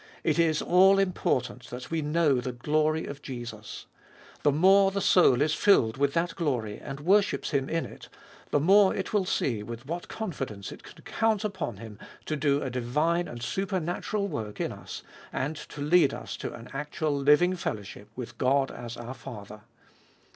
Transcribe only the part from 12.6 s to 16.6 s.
a divine and supernatural work in us, and to lead us to